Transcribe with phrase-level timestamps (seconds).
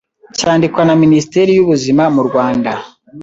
[0.39, 2.71] cyandikwa na Minisiteri y'Ubuzima mu Rwanda